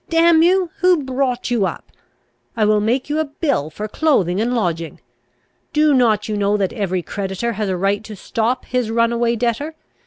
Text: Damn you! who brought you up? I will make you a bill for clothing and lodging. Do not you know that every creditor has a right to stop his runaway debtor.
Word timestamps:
Damn 0.09 0.41
you! 0.41 0.71
who 0.79 1.03
brought 1.03 1.51
you 1.51 1.67
up? 1.67 1.91
I 2.57 2.65
will 2.65 2.79
make 2.81 3.07
you 3.07 3.19
a 3.19 3.25
bill 3.25 3.69
for 3.69 3.87
clothing 3.87 4.41
and 4.41 4.55
lodging. 4.55 4.99
Do 5.73 5.93
not 5.93 6.27
you 6.27 6.35
know 6.35 6.57
that 6.57 6.73
every 6.73 7.03
creditor 7.03 7.53
has 7.53 7.69
a 7.69 7.77
right 7.77 8.03
to 8.05 8.15
stop 8.15 8.65
his 8.65 8.89
runaway 8.89 9.35
debtor. 9.35 9.75